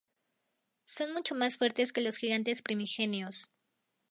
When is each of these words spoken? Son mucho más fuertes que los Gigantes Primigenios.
Son 0.85 1.13
mucho 1.13 1.35
más 1.35 1.59
fuertes 1.59 1.93
que 1.93 2.01
los 2.01 2.17
Gigantes 2.17 2.63
Primigenios. 2.63 3.49